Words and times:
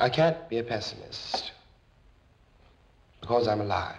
I 0.00 0.08
can't 0.08 0.48
be 0.48 0.56
a 0.56 0.62
pessimist 0.62 1.52
because 3.20 3.46
I'm 3.46 3.60
alive. 3.60 3.98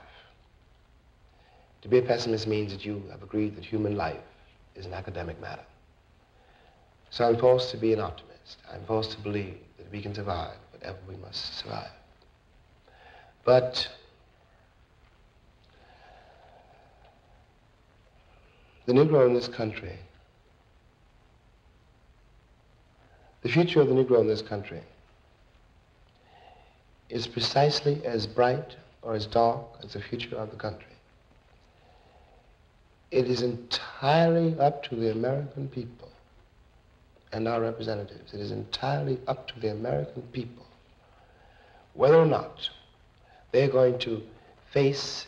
To 1.84 1.88
be 1.88 2.00
a 2.00 2.02
pessimist 2.02 2.48
means 2.48 2.72
that 2.74 2.84
you 2.84 3.04
have 3.12 3.22
agreed 3.22 3.56
that 3.56 3.64
human 3.64 3.96
life 3.96 4.18
is 4.76 4.88
an 4.88 4.94
academic 4.94 5.40
matter. 5.40 5.62
So 7.12 7.30
I'm 7.30 7.38
forced 7.38 7.70
to 7.72 7.78
be 7.78 7.94
an 7.94 8.00
optimist. 8.00 8.58
I'm 8.74 8.84
forced 8.86 9.12
to 9.12 9.20
believe 9.20 9.58
that 9.78 9.92
we 9.92 10.02
can 10.02 10.16
survive 10.16 10.56
whatever 10.72 10.98
we 11.08 11.18
must 11.18 11.60
survive. 11.60 11.92
But 13.46 13.88
the 18.88 18.94
Negro 18.94 19.28
in 19.28 19.36
this 19.36 19.48
country, 19.48 20.00
the 23.44 23.50
future 23.50 23.82
of 23.82 23.88
the 23.88 23.94
Negro 23.94 24.20
in 24.20 24.28
this 24.28 24.42
country 24.42 24.82
is 27.12 27.28
precisely 27.28 28.02
as 28.06 28.26
bright 28.26 28.76
or 29.02 29.14
as 29.14 29.26
dark 29.26 29.62
as 29.84 29.94
the 29.94 30.02
future 30.02 30.36
of 30.36 30.50
the 30.50 30.56
country. 30.56 30.86
It 33.12 33.28
is 33.28 33.42
entirely 33.42 34.58
up 34.58 34.84
to 34.84 34.96
the 34.96 35.12
American 35.12 35.68
people 35.68 36.08
and 37.34 37.48
our 37.48 37.62
representatives. 37.62 38.34
It 38.34 38.40
is 38.40 38.52
entirely 38.52 39.20
up 39.28 39.48
to 39.50 39.60
the 39.60 39.72
American 39.72 40.22
people 40.32 40.66
whether 41.94 42.16
or 42.16 42.26
not 42.26 42.70
they're 43.52 43.68
going 43.68 44.00
to 44.00 44.22
face 44.72 45.28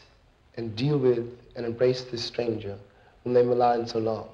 and 0.55 0.75
deal 0.75 0.97
with 0.97 1.27
and 1.55 1.65
embrace 1.65 2.03
this 2.03 2.23
stranger 2.23 2.77
whom 3.23 3.33
they've 3.33 3.45
maligned 3.45 3.89
so 3.89 3.99
long. 3.99 4.29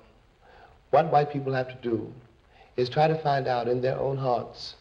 What 0.91 1.11
white 1.11 1.31
people 1.31 1.53
have 1.53 1.69
to 1.69 1.89
do 1.89 2.13
is 2.77 2.89
try 2.89 3.07
to 3.07 3.15
find 3.15 3.47
out 3.47 3.67
in 3.67 3.81
their 3.81 3.97
own 3.97 4.17
hearts 4.17 4.75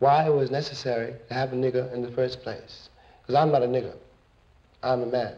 why 0.00 0.26
it 0.26 0.34
was 0.34 0.50
necessary 0.50 1.14
to 1.28 1.34
have 1.34 1.52
a 1.52 1.56
nigger 1.56 1.92
in 1.92 2.02
the 2.02 2.10
first 2.10 2.42
place. 2.42 2.88
Because 3.22 3.36
I'm 3.36 3.52
not 3.52 3.62
a 3.62 3.66
nigger. 3.66 3.94
I'm 4.82 5.02
a 5.02 5.06
man. 5.06 5.34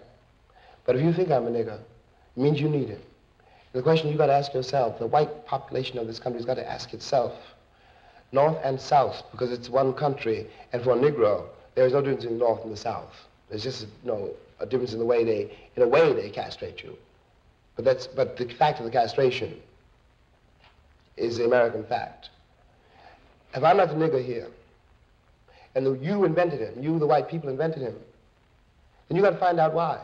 But 0.86 0.96
if 0.96 1.02
you 1.02 1.12
think 1.12 1.30
I'm 1.30 1.46
a 1.46 1.50
nigger, 1.50 1.78
it 1.78 2.40
means 2.40 2.60
you 2.60 2.68
need 2.68 2.88
it. 2.88 3.04
The 3.72 3.82
question 3.82 4.08
you've 4.08 4.18
got 4.18 4.26
to 4.26 4.34
ask 4.34 4.54
yourself, 4.54 4.98
the 4.98 5.06
white 5.06 5.46
population 5.46 5.98
of 5.98 6.06
this 6.06 6.18
country 6.18 6.38
has 6.38 6.46
got 6.46 6.54
to 6.54 6.70
ask 6.70 6.94
itself, 6.94 7.32
north 8.30 8.56
and 8.64 8.80
south, 8.80 9.22
because 9.32 9.50
it's 9.50 9.68
one 9.68 9.92
country, 9.92 10.46
and 10.72 10.82
for 10.82 10.92
a 10.92 10.96
Negro, 10.96 11.46
there 11.74 11.86
is 11.86 11.92
no 11.92 12.00
difference 12.00 12.24
in 12.24 12.34
the 12.34 12.38
north 12.38 12.62
and 12.62 12.72
the 12.72 12.76
south. 12.76 13.14
There's 13.48 13.62
just 13.62 13.82
you 13.82 13.88
know, 14.04 14.30
a 14.60 14.66
difference 14.66 14.92
in 14.92 14.98
the 14.98 15.04
way 15.04 15.24
they, 15.24 15.56
in 15.76 15.82
a 15.82 15.88
way 15.88 16.12
they 16.12 16.30
castrate 16.30 16.82
you. 16.82 16.96
But, 17.76 17.84
that's, 17.84 18.06
but 18.06 18.36
the 18.36 18.46
fact 18.48 18.78
of 18.78 18.84
the 18.84 18.90
castration 18.90 19.60
is 21.16 21.38
the 21.38 21.46
American 21.46 21.84
fact. 21.84 22.30
If 23.54 23.62
I'm 23.62 23.76
not 23.76 23.88
the 23.88 23.94
nigger 23.94 24.24
here, 24.24 24.48
and 25.74 26.02
you 26.02 26.24
invented 26.24 26.60
him, 26.60 26.82
you, 26.82 26.98
the 26.98 27.06
white 27.06 27.28
people, 27.28 27.48
invented 27.48 27.82
him, 27.82 27.94
then 29.08 29.16
you 29.16 29.22
got 29.22 29.30
to 29.30 29.38
find 29.38 29.58
out 29.58 29.74
why. 29.74 30.00